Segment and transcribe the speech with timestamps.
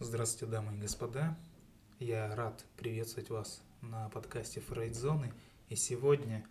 [0.00, 1.36] Здравствуйте, дамы и господа.
[1.98, 5.32] Я рад приветствовать вас на подкасте Фрейдзоны.
[5.70, 6.46] И сегодня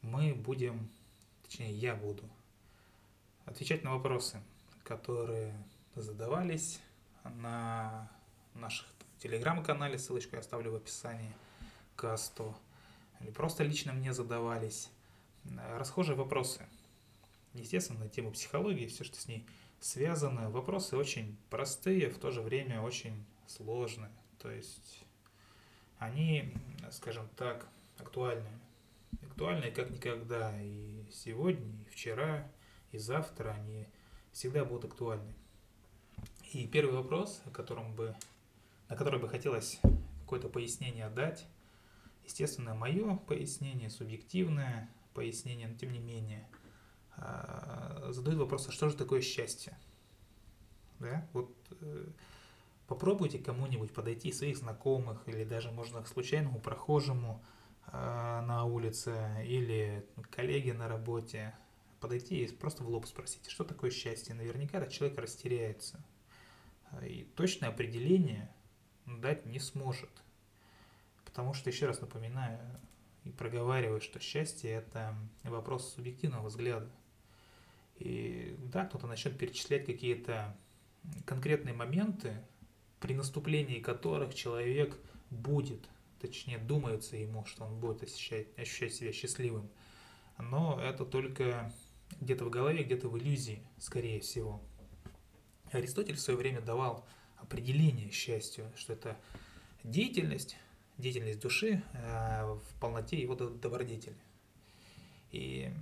[0.00, 0.90] мы будем,
[1.44, 2.28] точнее я буду,
[3.44, 4.42] отвечать на вопросы,
[4.82, 5.54] которые
[5.94, 6.80] задавались
[7.22, 8.10] на
[8.54, 8.88] наших
[9.20, 11.32] телеграм-канале, ссылочку я оставлю в описании
[11.94, 12.58] к 100,
[13.20, 14.90] или просто лично мне задавались.
[15.78, 16.66] Расхожие вопросы.
[17.54, 19.46] Естественно, на тему психологии, все, что с ней
[19.82, 20.48] связаны.
[20.48, 24.12] Вопросы очень простые, в то же время очень сложные.
[24.38, 25.02] То есть
[25.98, 26.54] они,
[26.90, 27.66] скажем так,
[27.98, 28.48] актуальны.
[29.22, 30.54] Актуальны как никогда.
[30.62, 32.48] И сегодня, и вчера,
[32.92, 33.86] и завтра они
[34.32, 35.34] всегда будут актуальны.
[36.52, 38.14] И первый вопрос, о котором бы,
[38.88, 39.80] на который бы хотелось
[40.22, 41.46] какое-то пояснение дать,
[42.24, 46.46] естественно, мое пояснение, субъективное пояснение, но тем не менее–
[48.08, 49.76] задают вопрос, а что же такое счастье?
[50.98, 51.26] Да?
[51.32, 52.06] Вот э,
[52.86, 57.42] попробуйте кому-нибудь подойти своих знакомых или даже можно к случайному прохожему
[57.86, 61.54] э, на улице или коллеге на работе
[62.00, 64.34] подойти и просто в лоб спросить, что такое счастье.
[64.34, 66.04] Наверняка этот человек растеряется.
[67.02, 68.52] И точное определение
[69.06, 70.10] дать не сможет.
[71.24, 72.60] Потому что, еще раз напоминаю
[73.24, 76.90] и проговариваю, что счастье– это вопрос субъективного взгляда.
[78.02, 80.56] И да, кто-то начнет перечислять какие-то
[81.24, 82.34] конкретные моменты,
[82.98, 84.96] при наступлении которых человек
[85.30, 85.88] будет,
[86.20, 89.68] точнее думается ему, что он будет ощущать, ощущать себя счастливым.
[90.38, 91.72] Но это только
[92.20, 94.60] где-то в голове, где-то в иллюзии, скорее всего.
[95.70, 99.16] Аристотель в свое время давал определение счастью, что это
[99.84, 100.56] деятельность,
[100.98, 104.16] деятельность души э, в полноте его добродетели.
[105.30, 105.72] И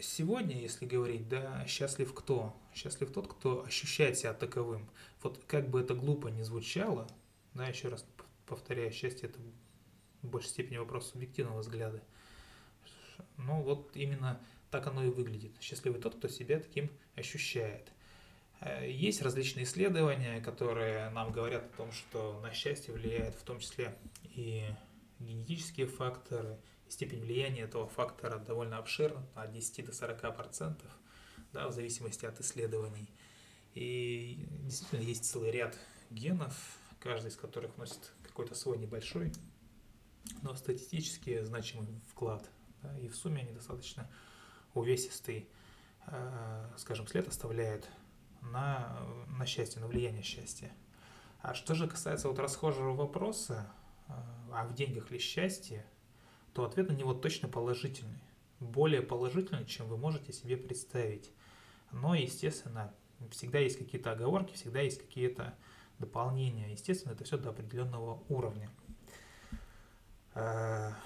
[0.00, 2.54] сегодня, если говорить, да, счастлив кто?
[2.74, 4.88] Счастлив тот, кто ощущает себя таковым.
[5.22, 7.08] Вот как бы это глупо не звучало,
[7.54, 8.04] да, еще раз
[8.46, 9.38] повторяю, счастье это
[10.22, 12.02] в большей степени вопрос субъективного взгляда.
[13.36, 15.52] Но вот именно так оно и выглядит.
[15.60, 17.92] Счастливый тот, кто себя таким ощущает.
[18.60, 23.60] Э, есть различные исследования, которые нам говорят о том, что на счастье влияет в том
[23.60, 23.96] числе
[24.34, 24.64] и
[25.20, 30.90] генетические факторы, степень влияния этого фактора довольно обширна, от 10 до 40 процентов,
[31.52, 33.08] да, в зависимости от исследований.
[33.74, 35.78] И действительно есть целый ряд
[36.10, 36.54] генов,
[37.00, 39.32] каждый из которых носит какой-то свой небольшой,
[40.42, 42.48] но статистически значимый вклад.
[42.82, 44.10] Да, и в сумме они достаточно
[44.74, 45.48] увесистый,
[46.06, 47.88] э, скажем, след оставляют
[48.40, 49.00] на,
[49.36, 50.72] на счастье, на влияние счастья.
[51.40, 53.70] А что же касается вот расхожего вопроса,
[54.08, 54.12] э,
[54.52, 55.84] а в деньгах ли счастье,
[56.58, 58.18] то ответ на него точно положительный.
[58.58, 61.30] Более положительный, чем вы можете себе представить.
[61.92, 62.92] Но, естественно,
[63.30, 65.54] всегда есть какие-то оговорки, всегда есть какие-то
[66.00, 66.72] дополнения.
[66.72, 68.72] Естественно, это все до определенного уровня.
[70.34, 70.98] А,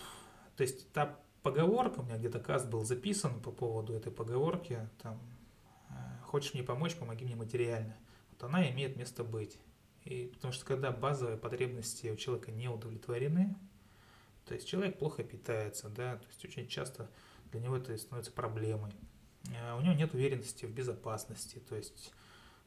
[0.56, 5.20] то есть та поговорка, у меня где-то каст был записан по поводу этой поговорки, там,
[5.90, 7.94] «А, хочешь мне помочь, помоги мне материально.
[8.30, 9.58] Вот она имеет место быть.
[10.04, 13.54] И потому что когда базовые потребности у человека не удовлетворены,
[14.52, 17.08] то есть человек плохо питается, да, то есть очень часто
[17.52, 18.92] для него это становится проблемой.
[19.46, 22.12] Э, у него нет уверенности в безопасности, то есть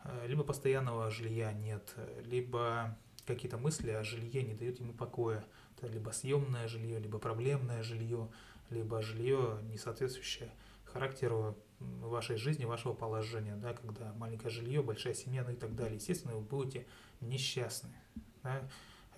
[0.03, 1.94] э, либо постоянного жилья нет,
[2.24, 2.97] либо
[3.28, 5.45] какие-то мысли о жилье не дают ему покоя.
[5.78, 8.31] Это либо съемное жилье, либо проблемное жилье,
[8.72, 10.51] либо жилье, не соответствующее
[10.85, 15.97] характеру вашей жизни, вашего положения, да, когда маленькое жилье, большая семья, ну и так далее.
[15.97, 16.88] Естественно, вы будете
[17.22, 17.94] несчастны.
[18.41, 18.68] Да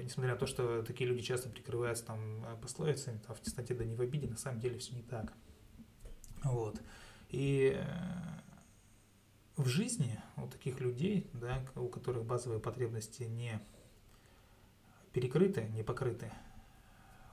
[0.03, 3.84] несмотря на то, что такие люди часто прикрываются там э, пословицами, там, в тесноте да
[3.85, 5.34] не в обиде, на самом деле все не так.
[6.44, 6.81] Вот.
[7.30, 8.41] И э,
[9.56, 13.59] в жизни у таких людей, да, у которых базовые потребности не
[15.13, 16.31] перекрыты, не покрыты,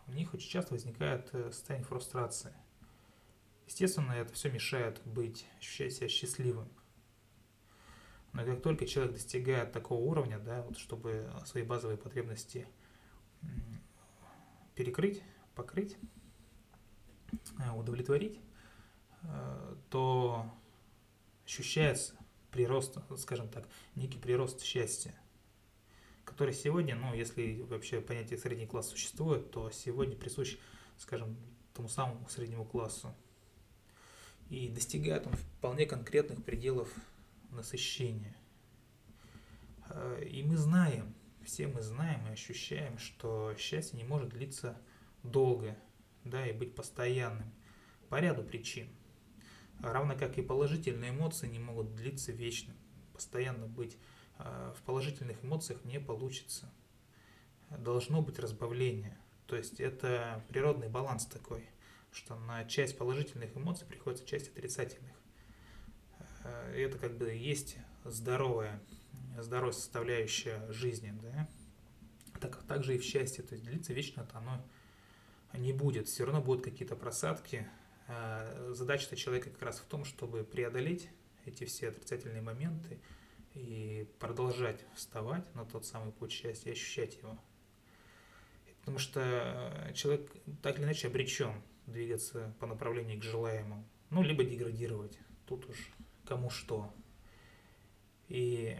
[0.06, 2.52] у них очень часто возникает э, состояние фрустрации.
[3.66, 6.68] Естественно, это все мешает быть, ощущать себя счастливым.
[8.34, 12.66] Но как только человек достигает такого уровня, да, вот чтобы свои базовые потребности
[14.74, 15.22] перекрыть,
[15.54, 15.96] покрыть,
[17.60, 18.40] э, удовлетворить,
[19.22, 20.52] э, то
[21.44, 22.16] ощущается
[22.50, 25.14] прирост, скажем так, некий прирост счастья,
[26.24, 30.58] который сегодня, ну, если вообще понятие средний класс существует, то сегодня присущ,
[30.98, 31.36] скажем,
[31.72, 33.14] тому самому среднему классу.
[34.50, 36.92] И достигает он вполне конкретных пределов
[37.54, 38.36] насыщения.
[39.88, 41.14] Э, и мы знаем,
[41.44, 44.80] все мы знаем и ощущаем, что счастье не может длиться
[45.22, 45.76] долго,
[46.24, 47.52] да, и быть постоянным
[48.08, 48.88] по ряду причин.
[49.80, 52.74] Равно как и положительные эмоции не могут длиться вечно,
[53.12, 53.98] постоянно быть
[54.38, 56.72] в положительных эмоциях не получится.
[57.70, 59.16] Должно быть разбавление.
[59.46, 61.68] То есть это природный баланс такой,
[62.12, 65.12] что на часть положительных эмоций приходится часть отрицательных.
[66.74, 68.80] И это как бы есть здоровая,
[69.38, 71.48] здоровая составляющая жизни, да.
[72.40, 74.64] Так, также и в счастье, то есть длиться вечно это оно
[75.54, 76.08] не будет.
[76.08, 77.66] Все равно будут какие-то просадки.
[78.06, 81.08] А, задача человека как раз в том, чтобы преодолеть
[81.46, 82.98] эти все отрицательные моменты
[83.54, 87.38] и продолжать вставать на тот самый путь счастья и ощущать его.
[88.80, 90.30] Потому что э, человек
[90.60, 91.54] так или иначе обречен
[91.86, 93.88] двигаться по направлению к желаемому.
[94.10, 95.18] Ну, либо деградировать.
[95.46, 95.90] Тут уж
[96.26, 96.94] кому что.
[98.28, 98.78] И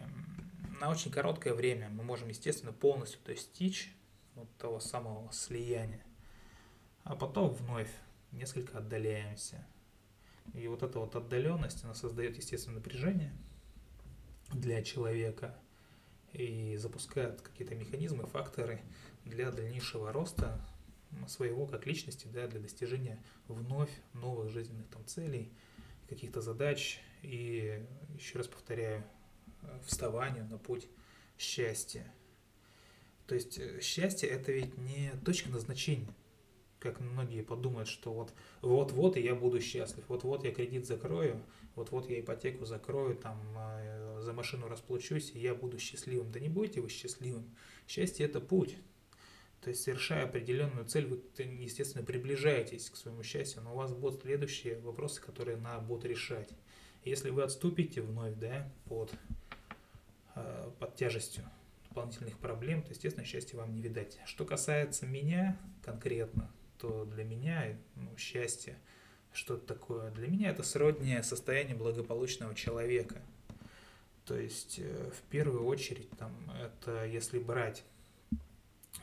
[0.79, 3.95] на очень короткое время мы можем, естественно, полностью достичь
[4.35, 6.05] вот того самого слияния
[7.05, 7.89] а потом вновь
[8.31, 9.65] несколько отдаляемся.
[10.53, 13.31] И вот эта вот отдаленность, она создает, естественно, напряжение
[14.51, 15.57] для человека
[16.33, 18.81] и запускает какие-то механизмы, факторы
[19.23, 20.59] для дальнейшего роста
[21.27, 25.53] своего как личности, да, для достижения вновь новых жизненных там целей,
[26.09, 27.83] каких-то задач и,
[28.15, 29.03] еще раз повторяю,
[29.85, 30.87] вставанию на путь
[31.37, 32.05] счастья.
[33.27, 36.13] То есть э, счастье это ведь не точка назначения–
[36.85, 41.41] как многие подумают, что вот вот-вот и я буду счастлив, вот-вот я кредит закрою,
[41.75, 46.31] вот-вот я ипотеку закрою, там э, за машину расплачусь, и я буду счастливым.
[46.31, 47.55] Да не будете вы счастливым.
[47.87, 48.77] Счастье– это путь.
[49.61, 54.21] То есть, совершая определенную цель, вы, естественно, приближаетесь к своему счастью, но у вас будут
[54.21, 56.49] следующие вопросы, которые надо будет решать.
[57.05, 59.13] Если вы отступите вновь да, под,
[60.35, 61.43] э, под тяжестью
[61.89, 64.17] дополнительных проблем, то, естественно, счастья вам не видать.
[64.25, 68.75] Что касается меня конкретно, то для меня ну, счастье
[69.33, 70.09] что-то такое.
[70.11, 73.21] Для меня это сроднее состояние благополучного человека.
[74.25, 77.83] То есть э, в первую очередь там это если брать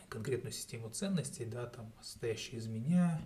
[0.08, 3.22] конкретную систему ценностей, да, там состоящую из меня,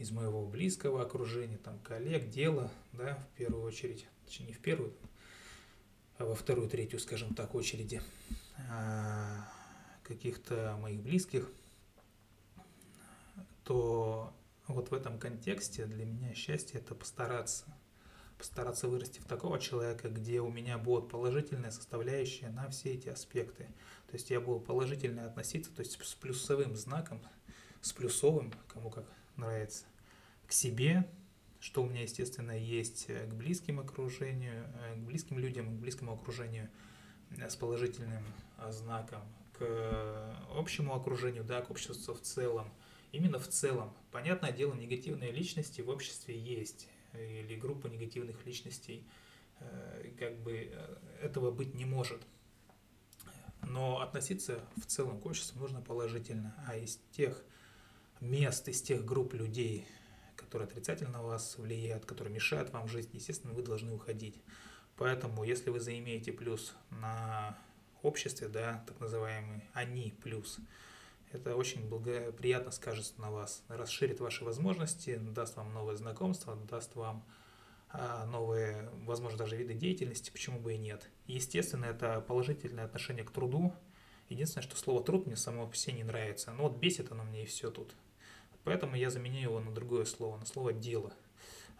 [0.00, 4.94] из моего близкого окружения, там коллег, дела, да, в первую очередь, точнее не в первую,
[6.16, 8.00] а во вторую, третью, скажем так, очереди
[8.70, 9.46] а,
[10.02, 11.50] каких-то моих близких,
[13.62, 14.32] то
[14.68, 17.66] вот в этом контексте для меня счастье это постараться.
[18.38, 23.64] Постараться вырасти в такого человека, где у меня будет положительная составляющая на все эти аспекты.
[24.06, 27.20] То есть я буду положительно относиться, то есть с плюсовым знаком,
[27.82, 29.04] с плюсовым, кому как
[29.40, 29.84] нравится,
[30.46, 31.08] к себе,
[31.60, 34.66] что у меня, естественно, есть к близким окружению,
[34.96, 36.70] к близким людям, к близкому окружению
[37.36, 38.24] с положительным
[38.68, 39.20] знаком,
[39.58, 42.72] к общему окружению, да, к обществу в целом–
[43.12, 43.92] именно в целом.
[44.10, 49.04] Понятное дело, негативные личности в обществе есть, или группа негативных личностей,
[49.58, 52.20] э, как бы э, этого быть не может.
[53.62, 57.44] Но относиться в целом к обществу нужно положительно, а из тех
[58.20, 59.86] мест, из тех групп людей,
[60.36, 64.40] которые отрицательно на вас влияют, которые мешают вам жить, естественно, вы должны уходить.
[64.96, 67.58] Поэтому, если вы заимеете плюс на
[68.02, 70.58] обществе, да, так называемый «они плюс»,
[71.32, 77.24] это очень благоприятно скажется на вас, расширит ваши возможности, даст вам новые знакомства, даст вам
[77.92, 81.08] а, новые, возможно, даже виды деятельности, почему бы и нет.
[81.26, 83.72] Естественно, это положительное отношение к труду.
[84.28, 86.52] Единственное, что слово труд мне само по себе не нравится.
[86.52, 87.94] Но вот бесит оно мне и все тут.
[88.64, 91.12] Поэтому я заменю его на другое слово, на слово дело.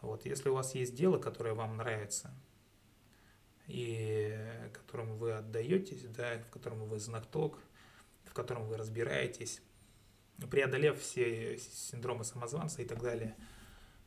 [0.01, 2.35] Вот, если у вас есть дело, которое вам нравится,
[3.67, 4.35] и
[4.73, 7.59] которому вы отдаетесь, да, в котором вы знаток,
[8.25, 9.61] в котором вы разбираетесь,
[10.51, 13.37] преодолев все синдромы самозванца и так далее,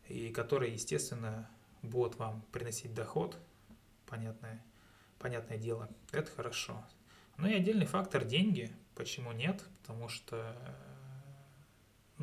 [0.09, 1.49] и которые, естественно,
[1.81, 3.37] будут вам приносить доход,
[4.07, 4.63] понятное,
[5.19, 6.83] понятное дело, это хорошо.
[7.37, 8.71] Ну и отдельный фактор– деньги.
[8.95, 9.63] Почему нет?
[9.81, 10.55] Потому что,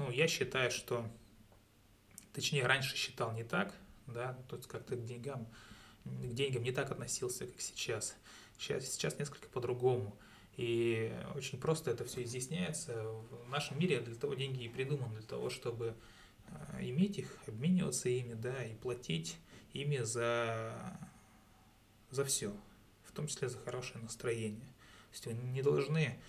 [0.01, 1.09] ну, я считаю, что,
[2.33, 3.75] точнее, раньше считал не так,
[4.07, 5.47] да, есть как-то к деньгам,
[6.05, 8.17] к деньгам не так относился, как сейчас.
[8.59, 10.19] Сейчас, сейчас несколько по-другому–
[10.61, 13.03] и очень просто это все изъясняется.
[13.47, 15.95] В нашем мире для того деньги и придуманы, для того, чтобы
[16.49, 19.39] э, иметь их, обмениваться ими, да, и платить
[19.73, 20.99] ими за,
[22.11, 22.55] за все,
[23.05, 24.67] в том числе за хорошее настроение.
[25.13, 26.21] То есть вы не должны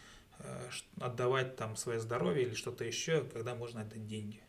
[1.00, 4.42] отдавать там свое здоровье или что-то еще, когда можно отдать деньги.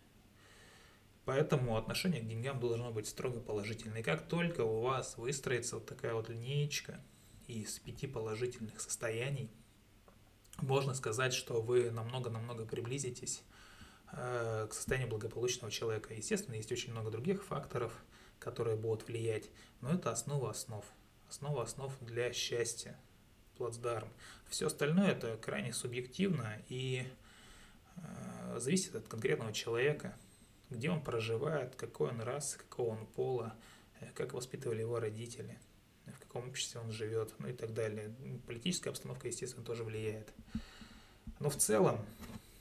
[1.25, 4.00] Поэтому отношение к деньгам должно быть строго положительное.
[4.00, 7.00] И как только у вас выстроится вот такая вот линеечка
[7.46, 9.50] из пяти положительных состояний–
[10.61, 13.42] можно сказать, что вы намного-намного приблизитесь
[14.12, 16.14] э, к состоянию благополучного человека.
[16.14, 17.92] Естественно, есть очень много других факторов,
[18.38, 20.84] которые будут влиять, но это основа основ.
[21.28, 22.99] Основа основ для счастья,
[23.62, 24.09] плацдарм.
[24.49, 27.07] Все остальное это крайне субъективно и
[27.97, 30.16] э, зависит от конкретного человека,
[30.69, 33.54] где он проживает, какой он рас, какого он пола,
[34.00, 35.57] э, как воспитывали его родители,
[36.07, 38.12] в каком обществе он живет, ну и так далее.
[38.49, 40.33] Политическая обстановка, естественно, тоже влияет.
[41.38, 42.04] Но в целом,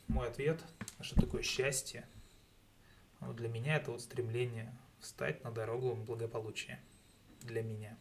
[0.08, 0.62] мой ответ,
[1.01, 2.08] что такое счастье,
[3.22, 6.79] ну, для меня это вот стремление встать на дорогу благополучия.
[7.41, 7.98] Для меня.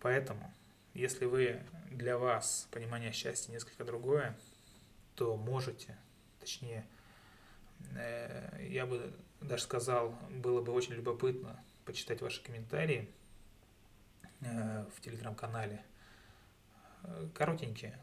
[0.00, 0.50] Поэтому,
[0.96, 1.60] если вы
[1.90, 4.36] для вас понимание счастья несколько другое,
[5.14, 5.96] то можете,
[6.40, 6.86] точнее,
[7.94, 13.10] э, я бы даже сказал, было бы очень любопытно почитать ваши комментарии
[14.40, 15.84] э, в телеграм-канале.
[17.02, 17.98] Э, коротенькие.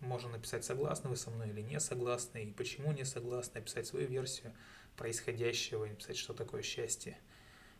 [0.00, 4.06] Можно написать, согласны вы со мной или не согласны, и почему не согласны, описать свою
[4.06, 4.52] версию
[4.96, 7.18] происходящего, написать, что такое счастье.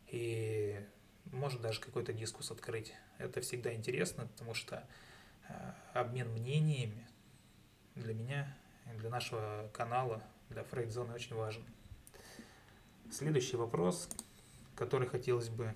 [0.08, 0.80] И
[1.26, 2.94] может даже какой-то дискус открыть.
[3.18, 4.86] Это всегда интересно, потому что
[5.48, 7.06] э, обмен мнениями
[7.94, 8.56] для меня,
[8.98, 11.64] для нашего канала, для Фрейдзоны очень важен.
[13.10, 14.08] Следующий вопрос,
[14.74, 15.74] который хотелось бы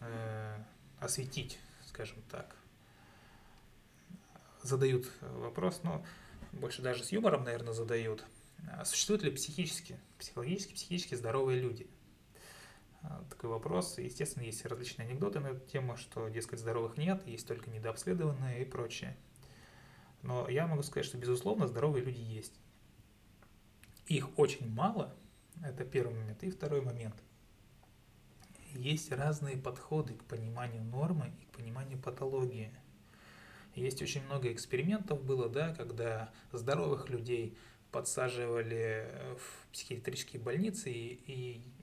[0.00, 0.58] э,
[1.00, 2.56] осветить, скажем так.
[4.62, 6.04] Задают вопрос, но
[6.52, 8.24] больше даже с юмором, наверное, задают.
[8.70, 11.86] А существуют ли психически, психологически, психически здоровые люди?
[13.04, 13.98] А, такой вопрос.
[13.98, 18.64] Естественно, есть различные анекдоты на эту тему, что, дескать, здоровых нет, есть только недообследованные и
[18.64, 19.16] прочее.
[20.22, 22.54] Но я могу сказать, что, безусловно, здоровые люди есть.
[24.06, 25.14] Их очень мало,
[25.62, 26.42] это первый момент.
[26.42, 27.14] И второй момент.
[28.72, 32.72] Есть разные подходы к пониманию нормы и к пониманию патологии.
[33.74, 37.56] Есть очень много экспериментов было, да, когда здоровых людей
[37.92, 39.08] подсаживали
[39.38, 41.73] в психиатрические больницы и, и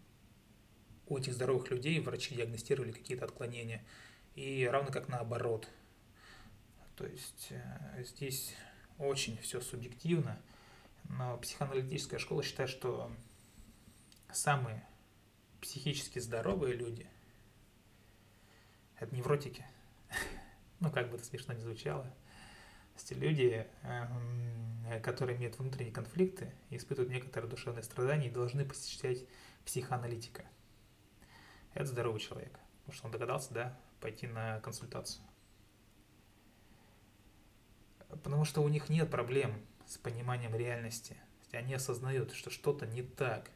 [1.11, 3.83] у этих здоровых людей врачи диагностировали какие-то отклонения.
[4.35, 5.67] И равно как наоборот.
[6.95, 8.55] То есть э, здесь
[8.97, 10.41] очень все субъективно,
[11.09, 13.11] но психоаналитическая школа считает, что
[14.31, 14.87] самые
[15.59, 17.05] психически здоровые люди–
[18.97, 19.65] это невротики.
[20.79, 22.07] ну, как бы это смешно не звучало.
[23.03, 29.25] Те люди, эм, которые имеют внутренние конфликты, испытывают некоторые душевные страдания и должны посещать
[29.65, 30.45] психоаналитика–
[31.73, 32.59] это здоровый человек.
[32.79, 35.23] Потому что он догадался, да, пойти на консультацию.
[38.09, 41.17] Потому что у них нет проблем с пониманием реальности.
[41.51, 43.49] Они осознают, что что-то не так.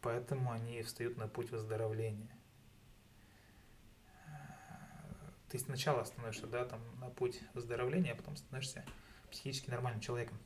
[0.00, 2.36] Поэтому они встают на путь выздоровления.
[5.48, 8.84] Ты сначала становишься, да, там, на путь выздоровления, а потом становишься
[9.30, 10.38] психически нормальным человеком.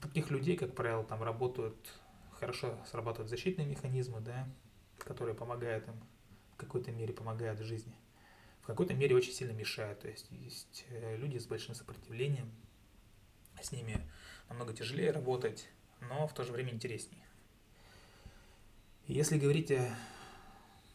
[0.00, 1.76] Таких людей, как правило, там работают
[2.38, 4.48] хорошо срабатывают защитные механизмы, да,
[4.98, 5.94] которые помогают им,
[6.54, 7.94] в какой-то мере помогают в жизни.
[8.62, 10.00] В какой-то мере очень сильно мешают.
[10.00, 12.50] То есть есть э, люди с большим сопротивлением,
[13.62, 14.00] с ними
[14.48, 15.68] намного тяжелее работать,
[16.00, 17.24] но в то же время интереснее.
[19.06, 19.88] Если говорить о,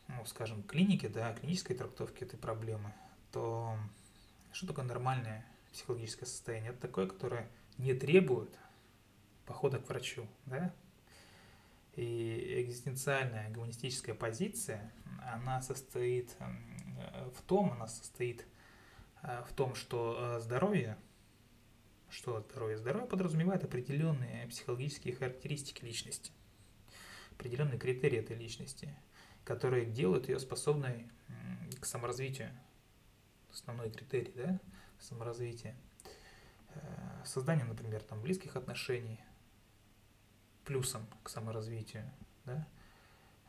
[0.09, 2.93] ну, скажем, клинике, да, клинической трактовке этой проблемы,
[3.31, 3.77] то
[4.51, 6.71] что такое нормальное психологическое состояние?
[6.71, 8.59] Это такое, которое не требует
[9.45, 10.73] похода к врачу, да,
[11.95, 14.93] и экзистенциальная гуманистическая позиция,
[15.33, 16.35] она состоит
[17.33, 18.45] в том, она состоит
[19.23, 20.97] э, в том, что э, здоровье,
[22.09, 22.77] что здоровье?
[22.77, 26.31] Здоровье подразумевает определенные психологические характеристики личности,
[27.31, 28.93] определенные критерии этой личности,
[29.43, 31.09] которые делают ее способной
[31.79, 32.51] к саморазвитию.
[33.51, 34.59] Основной критерий, да,
[34.99, 35.75] саморазвития.
[36.69, 39.19] Э, создание, например, там, близких отношений–
[40.65, 42.09] плюсом к саморазвитию.
[42.45, 42.67] Да?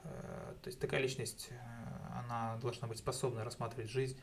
[0.05, 4.21] Э, то есть такая личность, э, она должна быть способна рассматривать жизнь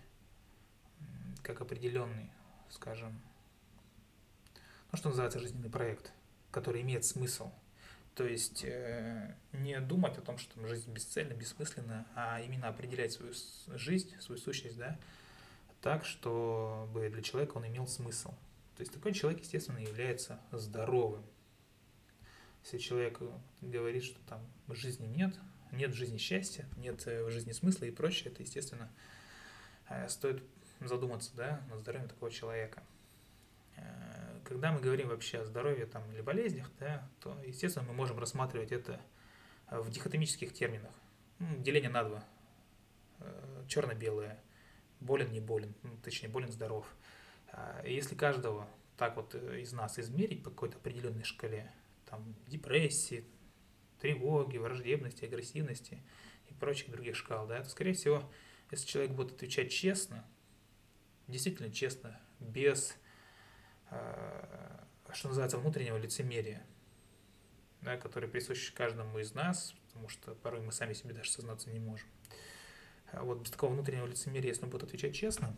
[1.41, 2.29] как определенный,
[2.69, 3.19] скажем,
[4.91, 6.11] ну, что называется жизненный проект,
[6.51, 7.51] который имеет смысл.
[8.15, 13.33] То есть э, не думать о том, что жизнь бесцельна, бессмысленна, а именно определять свою
[13.67, 14.99] жизнь, свою сущность, да,
[15.81, 18.31] так, чтобы для человека он имел смысл.
[18.75, 21.23] То есть такой человек, естественно, является здоровым,
[22.63, 23.19] если человек
[23.61, 25.37] говорит, что там жизни нет,
[25.71, 28.91] нет в жизни счастья, нет э, в жизни смысла и прочее, это, естественно,
[29.87, 30.43] э, стоит
[30.79, 32.83] задуматься да, над здоровьем такого человека.
[33.75, 38.19] Э, когда мы говорим вообще о здоровье там, или болезнях, да, то, естественно, мы можем
[38.19, 38.99] рассматривать это
[39.69, 40.91] в дихотомических терминах.
[41.37, 42.25] Ну, деление на два.
[43.67, 44.41] Черно-белое.
[44.99, 45.75] Болен, не болен.
[45.83, 46.87] Ну, точнее, болен, здоров.
[47.85, 51.71] Если каждого так вот из нас измерить по какой-то определенной шкале,
[52.09, 53.25] там, депрессии,
[53.99, 56.01] тревоги, враждебности, агрессивности
[56.49, 58.29] и прочих других шкал, да, то, скорее всего,
[58.71, 60.23] Если человек будет отвечать честно,
[61.27, 62.95] действительно честно, без,
[63.89, 66.63] э, что называется, внутреннего лицемерия,
[67.81, 71.79] да, который присущ каждому из нас, потому что порой мы сами себе даже сознаться не
[71.79, 72.07] можем.
[73.11, 75.57] А вот без такого внутреннего лицемерия, если он будет отвечать честно,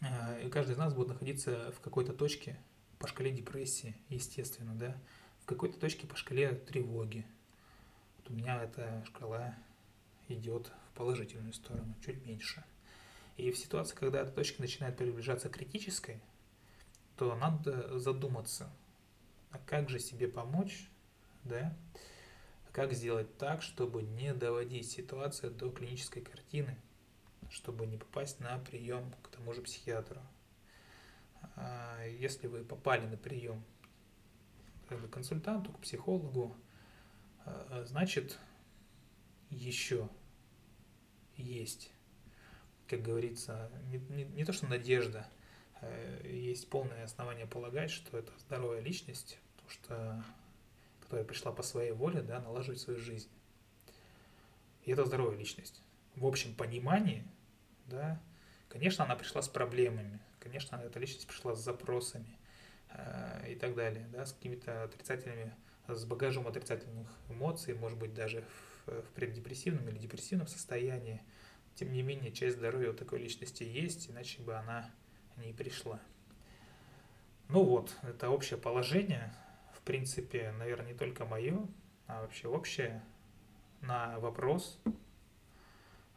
[0.00, 2.58] э, и каждый из нас будет находиться в какой-то точке
[3.04, 4.96] по шкале депрессии, естественно, да,
[5.42, 7.26] в какой-то точке по шкале тревоги.
[8.16, 9.54] Вот у меня эта шкала
[10.28, 12.64] идет в положительную сторону, чуть меньше.
[13.36, 16.18] И в ситуации, когда эта точка начинает приближаться к критической,
[17.18, 18.72] то надо задуматься,
[19.50, 20.88] а как же себе помочь,
[21.42, 21.76] да,
[22.72, 26.74] как сделать так, чтобы не доводить ситуацию до клинической картины,
[27.50, 30.22] чтобы не попасть на прием к тому же психиатру.
[31.56, 33.64] А если вы попали на прием
[34.88, 36.56] к консультанту, к психологу,
[37.44, 38.38] а, значит,
[39.50, 40.08] еще
[41.36, 41.90] есть,
[42.86, 45.26] как говорится, не, не, не то что надежда,
[45.80, 50.24] а есть полное основание полагать, что это здоровая личность, потому что
[51.00, 53.28] которая пришла по своей воле, да, налаживать свою жизнь.
[54.84, 55.82] И это здоровая личность.
[56.16, 57.24] В общем понимании,
[57.86, 58.20] да,
[58.68, 62.38] конечно, она пришла с проблемами, конечно, эта личность пришла с запросами
[62.90, 65.52] э, и так далее, да, с какими-то отрицательными,
[65.88, 68.44] с багажом отрицательных эмоций, может быть, даже
[68.86, 71.20] в, в преддепрессивном или депрессивном состоянии.
[71.74, 74.88] Тем не менее, часть здоровья у такой личности есть, иначе бы она
[75.36, 75.98] не пришла.
[77.48, 79.34] Ну вот, это общее положение
[79.84, 81.66] принципе, наверное, не только мое,
[82.06, 83.02] а вообще общее
[83.80, 84.80] на вопрос,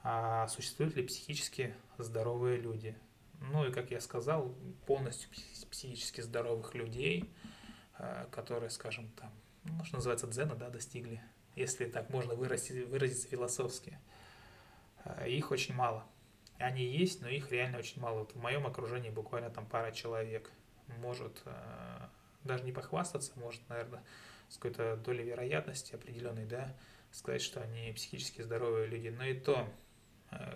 [0.03, 2.97] а существуют ли психически здоровые люди.
[3.39, 5.29] Ну и, как я сказал, полностью
[5.69, 7.31] психически здоровых людей,
[7.99, 9.31] э, которые, скажем, там,
[9.63, 11.21] ну, что называется, дзена, да, достигли,
[11.55, 13.99] если так можно выразить, выразиться философски.
[15.05, 16.05] Э, их очень мало.
[16.57, 18.19] Они есть, но их реально очень мало.
[18.19, 20.51] Вот в моем окружении буквально там пара человек
[20.99, 22.07] может э,
[22.43, 24.03] даже не похвастаться, может, наверное,
[24.49, 26.75] с какой-то долей вероятности определенной, да,
[27.11, 29.09] сказать, что они психически здоровые люди.
[29.09, 29.67] Но и то,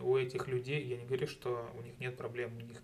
[0.02, 2.82] у этих людей, я не говорю, что у них нет проблем, у них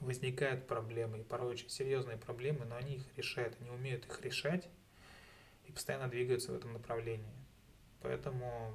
[0.00, 4.68] возникают проблемы, и порой очень серьезные проблемы, но они их решают, они умеют их решать
[5.66, 7.32] и постоянно двигаются в этом направлении.
[8.02, 8.74] Поэтому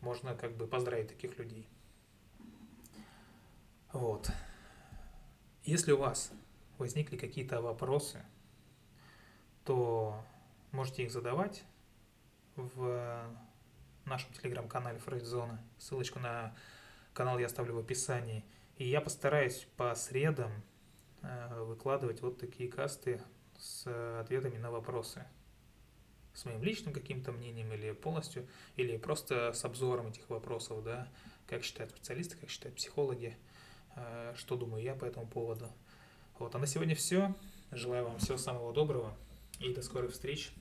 [0.00, 1.68] можно как бы поздравить таких людей.
[3.92, 4.30] Вот.
[5.64, 6.32] Если у вас
[6.78, 8.24] возникли какие-то вопросы,
[9.64, 10.24] то
[10.70, 11.64] можете их задавать
[12.56, 13.28] в
[14.04, 15.62] нашем телеграм-канале Фрейдзона.
[15.78, 16.54] Ссылочку на
[17.12, 18.44] канал я оставлю в описании.
[18.76, 20.50] И я постараюсь по средам
[21.22, 23.20] э, выкладывать вот такие касты
[23.58, 23.86] с
[24.20, 25.24] ответами на вопросы.
[26.32, 31.08] С моим личным каким-то мнением или полностью, или просто с обзором этих вопросов, да,
[31.46, 33.36] как считают специалисты, как считают психологи,
[33.96, 35.68] э, что думаю я по этому поводу.
[36.38, 37.34] Вот, а на сегодня все.
[37.72, 39.14] Желаю вам всего самого доброго
[39.58, 40.52] и до скорых встреч.